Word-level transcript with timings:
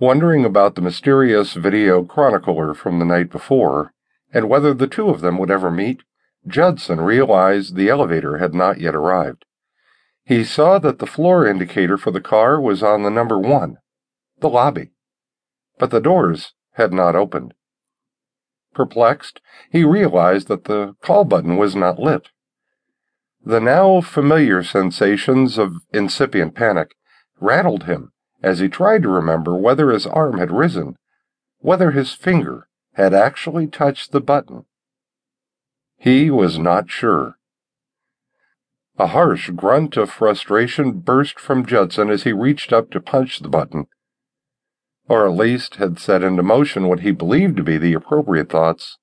Wondering 0.00 0.44
about 0.44 0.74
the 0.74 0.80
mysterious 0.80 1.54
video 1.54 2.02
chronicler 2.02 2.74
from 2.74 2.98
the 2.98 3.04
night 3.04 3.30
before, 3.30 3.94
and 4.32 4.48
whether 4.48 4.74
the 4.74 4.88
two 4.88 5.08
of 5.08 5.20
them 5.20 5.38
would 5.38 5.52
ever 5.52 5.70
meet, 5.70 6.02
Judtson 6.48 7.00
realized 7.00 7.76
the 7.76 7.88
elevator 7.88 8.38
had 8.38 8.54
not 8.54 8.80
yet 8.80 8.96
arrived. 8.96 9.44
He 10.24 10.42
saw 10.42 10.80
that 10.80 10.98
the 10.98 11.06
floor 11.06 11.46
indicator 11.46 11.96
for 11.96 12.10
the 12.10 12.20
car 12.20 12.60
was 12.60 12.82
on 12.82 13.04
the 13.04 13.10
number 13.10 13.38
one, 13.38 13.76
the 14.40 14.48
lobby, 14.48 14.90
but 15.78 15.92
the 15.92 16.00
doors 16.00 16.54
had 16.72 16.92
not 16.92 17.14
opened. 17.14 17.54
Perplexed, 18.74 19.40
he 19.70 19.84
realized 19.84 20.48
that 20.48 20.64
the 20.64 20.96
call 21.02 21.24
button 21.24 21.56
was 21.56 21.76
not 21.76 22.00
lit. 22.00 22.30
The 23.44 23.60
now 23.60 24.00
familiar 24.00 24.64
sensations 24.64 25.56
of 25.56 25.76
incipient 25.92 26.56
panic 26.56 26.96
rattled 27.38 27.84
him 27.84 28.10
as 28.44 28.58
he 28.58 28.68
tried 28.68 29.02
to 29.02 29.08
remember 29.08 29.56
whether 29.56 29.90
his 29.90 30.06
arm 30.06 30.36
had 30.36 30.52
risen, 30.52 30.96
whether 31.60 31.92
his 31.92 32.12
finger 32.12 32.68
had 32.92 33.14
actually 33.14 33.66
touched 33.66 34.12
the 34.12 34.20
button. 34.20 34.66
He 35.96 36.30
was 36.30 36.58
not 36.58 36.90
sure. 36.90 37.38
A 38.98 39.08
harsh 39.08 39.48
grunt 39.56 39.96
of 39.96 40.10
frustration 40.10 41.00
burst 41.00 41.40
from 41.40 41.64
Judtson 41.64 42.10
as 42.10 42.24
he 42.24 42.32
reached 42.32 42.70
up 42.70 42.90
to 42.90 43.00
punch 43.00 43.40
the 43.40 43.48
button, 43.48 43.86
or 45.08 45.26
at 45.26 45.32
least 45.32 45.76
had 45.76 45.98
set 45.98 46.22
into 46.22 46.42
motion 46.42 46.86
what 46.86 47.00
he 47.00 47.12
believed 47.12 47.56
to 47.56 47.62
be 47.62 47.78
the 47.78 47.94
appropriate 47.94 48.50
thoughts 48.50 48.98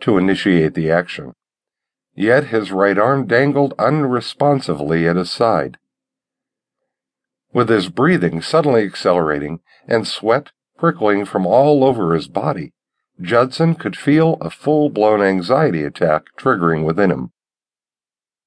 to 0.00 0.18
initiate 0.18 0.74
the 0.74 0.90
action. 0.90 1.32
Yet 2.14 2.48
his 2.48 2.70
right 2.70 2.98
arm 2.98 3.26
dangled 3.26 3.72
unresponsively 3.78 5.08
at 5.08 5.16
his 5.16 5.30
side. 5.30 5.78
With 7.52 7.68
his 7.68 7.88
breathing 7.90 8.40
suddenly 8.40 8.84
accelerating 8.84 9.60
and 9.86 10.06
sweat 10.06 10.52
prickling 10.78 11.24
from 11.24 11.46
all 11.46 11.84
over 11.84 12.14
his 12.14 12.28
body, 12.28 12.72
Judtson 13.20 13.74
could 13.74 13.96
feel 13.96 14.38
a 14.40 14.50
full-blown 14.50 15.20
anxiety 15.20 15.84
attack 15.84 16.24
triggering 16.36 16.84
within 16.84 17.10
him. 17.10 17.30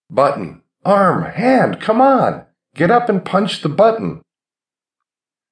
Button, 0.09 0.63
arm, 0.83 1.23
hand, 1.23 1.79
come 1.79 2.01
on! 2.01 2.45
Get 2.75 2.91
up 2.91 3.07
and 3.07 3.23
punch 3.23 3.61
the 3.61 3.69
button! 3.69 4.21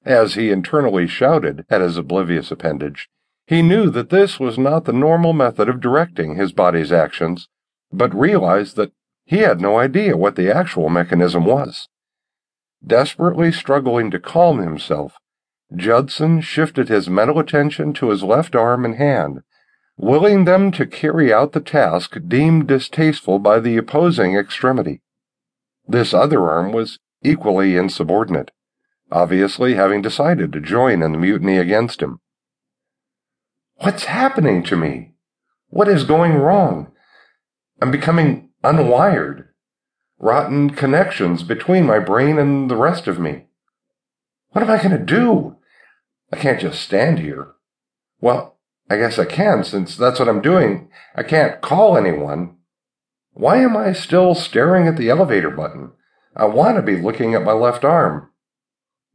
As 0.04 0.34
he 0.34 0.50
internally 0.50 1.06
shouted 1.06 1.64
at 1.70 1.80
his 1.80 1.96
oblivious 1.96 2.50
appendage, 2.50 3.08
he 3.46 3.62
knew 3.62 3.88
that 3.90 4.10
this 4.10 4.38
was 4.38 4.58
not 4.58 4.84
the 4.84 4.92
normal 4.92 5.32
method 5.32 5.68
of 5.68 5.80
directing 5.80 6.34
his 6.34 6.52
body's 6.52 6.92
actions, 6.92 7.48
but 7.92 8.14
realized 8.14 8.76
that 8.76 8.92
he 9.24 9.38
had 9.38 9.60
no 9.60 9.78
idea 9.78 10.16
what 10.16 10.36
the 10.36 10.54
actual 10.54 10.90
mechanism 10.90 11.46
was. 11.46 11.88
Desperately 12.86 13.50
struggling 13.50 14.10
to 14.10 14.20
calm 14.20 14.58
himself, 14.58 15.14
Judtson 15.74 16.40
shifted 16.40 16.88
his 16.88 17.08
mental 17.08 17.38
attention 17.38 17.92
to 17.94 18.10
his 18.10 18.22
left 18.22 18.54
arm 18.54 18.84
and 18.84 18.96
hand, 18.96 19.40
willing 19.96 20.44
them 20.44 20.70
to 20.72 20.86
carry 20.86 21.32
out 21.32 21.52
the 21.52 21.60
task 21.60 22.16
deemed 22.28 22.66
distasteful 22.66 23.38
by 23.38 23.60
the 23.60 23.76
opposing 23.76 24.36
extremity. 24.36 25.00
This 25.86 26.12
other 26.12 26.48
arm 26.48 26.72
was 26.72 26.98
equally 27.22 27.76
insubordinate 27.76 28.50
obviously 29.14 29.74
having 29.74 30.02
decided 30.02 30.52
to 30.52 30.60
join 30.60 31.02
in 31.02 31.12
the 31.12 31.18
mutiny 31.18 31.56
against 31.56 32.02
him. 32.02 32.18
What's 33.76 34.04
happening 34.04 34.62
to 34.64 34.76
me? 34.76 35.14
What 35.68 35.88
is 35.88 36.04
going 36.04 36.34
wrong? 36.34 36.92
I'm 37.80 37.90
becoming 37.90 38.50
unwired. 38.62 39.46
Rotten 40.24 40.70
connections 40.70 41.42
between 41.42 41.84
my 41.84 41.98
brain 41.98 42.38
and 42.38 42.70
the 42.70 42.78
rest 42.78 43.06
of 43.06 43.18
me. 43.18 43.44
What 44.52 44.62
am 44.62 44.70
I 44.70 44.78
going 44.78 44.98
to 44.98 45.04
do? 45.04 45.56
I 46.32 46.38
can't 46.38 46.58
just 46.58 46.80
stand 46.80 47.18
here. 47.18 47.48
Well, 48.22 48.56
I 48.88 48.96
guess 48.96 49.18
I 49.18 49.26
can 49.26 49.64
since 49.64 49.98
that's 49.98 50.18
what 50.18 50.30
I'm 50.30 50.40
doing. 50.40 50.88
I 51.14 51.24
can't 51.24 51.60
call 51.60 51.98
anyone. 51.98 52.56
Why 53.34 53.58
am 53.58 53.76
I 53.76 53.92
still 53.92 54.34
staring 54.34 54.88
at 54.88 54.96
the 54.96 55.10
elevator 55.10 55.50
button? 55.50 55.92
I 56.34 56.46
want 56.46 56.76
to 56.76 56.82
be 56.82 56.96
looking 56.96 57.34
at 57.34 57.44
my 57.44 57.52
left 57.52 57.84
arm. 57.84 58.30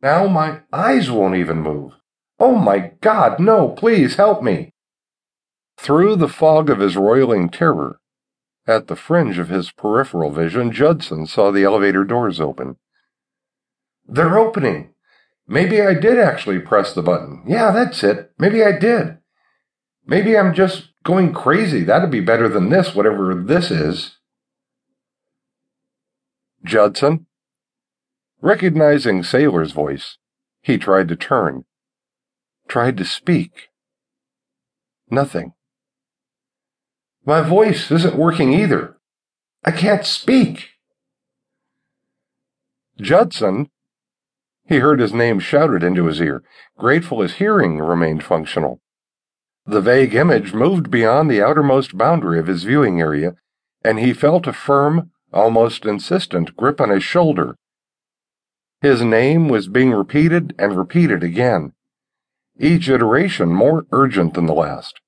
Now 0.03 0.28
my 0.28 0.59
eyes 0.72 1.09
won't 1.09 1.38
even 1.38 1.64
move. 1.64 1.94
Oh 2.40 2.56
my 2.56 2.92
God, 3.02 3.40
no, 3.40 3.69
please 3.69 4.18
help 4.18 4.44
me. 4.44 4.75
Through 5.75 6.18
the 6.18 6.30
fog 6.30 6.69
of 6.69 6.78
his 6.78 6.96
roiling 6.96 7.50
terror, 7.50 8.00
at 8.69 8.88
the 8.88 8.96
fringe 8.96 9.40
of 9.40 9.50
his 9.50 9.72
peripheral 9.72 10.31
vision, 10.31 10.72
Judtson 10.72 11.25
saw 11.25 11.52
the 11.52 11.63
elevator 11.63 12.03
doors 12.03 12.40
open. 12.40 12.78
They're 14.07 14.38
opening. 14.38 14.94
Maybe 15.47 15.81
I 15.81 15.96
did 15.96 16.19
actually 16.19 16.59
press 16.59 16.94
the 16.94 17.02
button. 17.02 17.44
Yeah, 17.47 17.72
that's 17.72 18.03
it. 18.03 18.31
Maybe 18.38 18.63
I 18.63 18.78
did. 18.78 19.18
Maybe 20.06 20.38
I'm 20.38 20.53
just 20.53 20.90
going 21.03 21.34
crazy. 21.34 21.84
That'd 21.84 22.12
be 22.12 22.22
better 22.22 22.47
than 22.47 22.69
this, 22.69 22.94
whatever 22.94 23.34
this 23.34 23.72
is. 23.72 24.18
Judtson, 26.63 27.25
Recognizing 28.41 29.22
Saylor's 29.24 29.74
voice, 29.74 30.18
he 30.62 30.78
tried 30.78 31.09
to 31.09 31.18
turn, 31.18 31.66
tried 32.69 32.96
to 32.96 33.03
speak. 33.03 33.68
Nothing. 35.09 35.53
My 37.29 37.41
voice 37.41 37.91
isn't 37.91 38.16
working 38.16 38.53
either. 38.53 38.97
I 39.63 39.69
can't 39.69 40.03
speak. 40.03 40.69
Judtson! 43.00 43.69
He 44.67 44.79
heard 44.79 45.00
his 45.00 45.13
name 45.13 45.39
shouted 45.39 45.84
into 45.84 46.07
his 46.07 46.19
ear, 46.19 46.41
grateful 46.75 47.22
his 47.22 47.35
hearing 47.35 47.78
remained 47.78 48.23
functional. 48.23 48.81
The 49.63 49.79
vague 49.79 50.16
image 50.16 50.56
moved 50.56 50.89
beyond 50.89 51.29
the 51.29 51.39
outermost 51.39 51.95
boundary 51.95 52.39
of 52.39 52.47
his 52.47 52.63
viewing 52.63 53.00
area, 53.00 53.35
and 53.84 54.00
he 54.00 54.12
felt 54.12 54.47
a 54.47 54.51
firm, 54.51 55.12
almost 55.31 55.85
insistent 55.85 56.57
grip 56.57 56.81
on 56.81 56.89
his 56.89 57.03
shoulder 57.03 57.56
his 58.81 59.03
name 59.03 59.50
was 59.50 59.68
being 59.68 59.91
repeated 59.91 60.56
and 60.57 60.78
repeated 60.78 61.22
again, 61.22 61.73
each 62.57 62.88
iteration 62.88 63.50
more 63.50 63.85
urgent 63.91 64.34
than 64.34 64.45
the 64.45 64.53
last. 64.53 65.01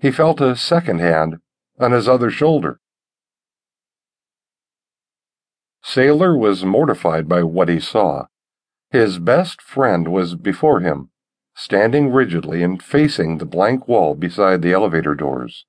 He 0.00 0.10
felt 0.10 0.40
a 0.40 0.56
second 0.56 1.00
hand 1.00 1.38
on 1.80 1.92
his 1.92 2.08
other 2.08 2.30
shoulder. 2.30 2.80
Saylor 5.84 6.38
was 6.38 6.64
mortified 6.64 7.28
by 7.28 7.42
what 7.42 7.68
he 7.68 7.80
saw. 7.80 8.26
His 8.90 9.18
best 9.18 9.62
friend 9.62 10.08
was 10.08 10.34
before 10.34 10.80
him, 10.80 11.10
standing 11.54 12.12
rigidly 12.12 12.62
and 12.62 12.82
facing 12.82 13.38
the 13.38 13.46
blank 13.46 13.88
wall 13.88 14.14
beside 14.14 14.62
the 14.62 14.72
elevator 14.72 15.14
doors. 15.14 15.64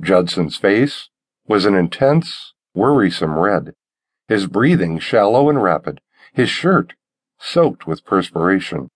Judtson's 0.00 0.56
face 0.56 1.08
was 1.46 1.64
an 1.64 1.74
intense, 1.74 2.54
worrisome 2.74 3.38
red, 3.38 3.74
his 4.28 4.46
breathing 4.46 4.98
shallow 4.98 5.50
and 5.50 5.62
rapid, 5.62 6.00
his 6.32 6.48
shirt 6.48 6.94
soaked 7.38 7.86
with 7.86 8.04
perspiration. 8.04 8.88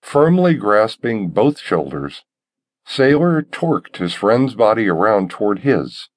Firmly 0.00 0.54
grasping 0.54 1.30
both 1.30 1.58
shoulders, 1.58 2.24
Saylor 2.92 3.42
torqued 3.50 3.96
his 3.96 4.12
friend's 4.12 4.54
body 4.54 4.88
around 4.88 5.30
toward 5.30 5.60
his. 5.60 6.08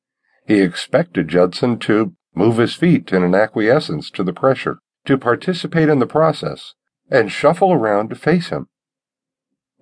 He 0.46 0.62
expected 0.62 1.30
Judtson 1.30 1.80
to 1.80 2.14
move 2.34 2.58
his 2.58 2.76
feet 2.76 3.14
in 3.14 3.24
an 3.24 3.34
acquiescence 3.34 4.12
to 4.12 4.24
the 4.24 4.34
pressure, 4.34 4.80
to 5.06 5.18
participate 5.18 5.88
in 5.88 6.00
the 6.00 6.06
process, 6.06 6.74
and 7.10 7.32
shuffle 7.32 7.72
around 7.72 8.10
to 8.10 8.16
face 8.16 8.50
him. 8.50 8.68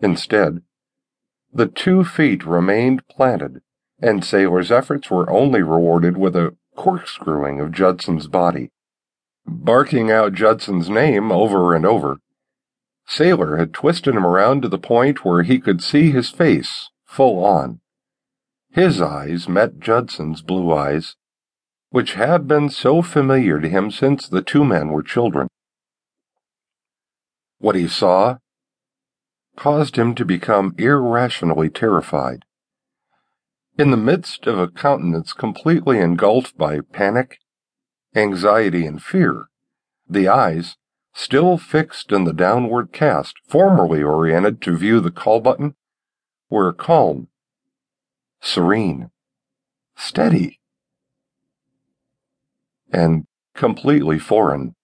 Instead, 0.02 0.62
the 1.52 1.68
two 1.68 2.04
feet 2.04 2.46
remained 2.46 3.08
planted, 3.08 3.62
and 4.00 4.22
Saylor's 4.22 4.72
efforts 4.72 5.10
were 5.10 5.30
only 5.30 5.64
rewarded 5.64 6.18
with 6.18 6.36
a 6.36 6.56
corkscrewing 6.75 7.60
of 7.60 7.72
Judtson's 7.72 8.28
body 8.28 8.70
barking 9.46 10.12
out 10.12 10.34
Judtson's 10.34 10.90
name 10.90 11.31
over 11.31 11.74
and 11.74 11.86
over. 11.86 12.18
Saylor 13.08 13.59
had 13.59 13.74
twisted 13.74 14.16
him 14.16 14.25
around 14.25 14.62
to 14.62 14.69
the 14.69 14.80
point 14.80 15.24
where 15.25 15.44
he 15.44 15.60
could 15.60 15.83
see 15.83 16.12
his 16.12 16.30
face 16.30 16.89
full 17.06 17.44
on. 17.44 17.81
His 18.72 19.01
eyes 19.01 19.48
met 19.48 19.80
Judtson's 19.80 20.42
blue 20.42 20.72
eyes, 20.74 21.16
which 21.89 22.13
had 22.13 22.48
been 22.48 22.69
so 22.69 23.01
familiar 23.01 23.60
to 23.60 23.69
him 23.69 23.92
since 23.92 24.27
the 24.27 24.42
two 24.42 24.66
men 24.66 24.89
were 24.89 25.04
children. 25.04 25.48
What 27.60 27.75
he 27.75 27.88
saw 27.88 28.38
caused 29.56 29.95
him 29.95 30.16
to 30.16 30.25
become 30.25 30.74
irrationally 30.77 31.69
terrified. 31.69 32.45
In 33.77 33.92
the 33.92 33.98
midst 33.98 34.48
of 34.48 34.57
a 34.57 34.68
countenance 34.68 35.33
completely 35.33 36.00
engulfed 36.00 36.57
by 36.57 36.80
panic 36.81 37.38
anxiety, 38.16 38.86
and 38.86 39.01
fear. 39.01 39.48
The 40.07 40.27
eyes, 40.27 40.77
still 41.13 41.57
fixed 41.57 42.12
in 42.12 42.24
the 42.24 42.33
downward 42.33 42.92
cast, 42.92 43.36
formerly 43.48 44.01
oriented 44.01 44.62
to 44.62 44.77
view 44.77 45.00
the 45.00 45.12
call 45.12 45.39
button, 45.39 45.75
were 46.50 46.74
calm, 46.74 47.27
serene, 48.42 49.10
steady, 49.95 50.60
and 52.92 53.25
completely 53.56 54.19
foreign. 54.19 54.75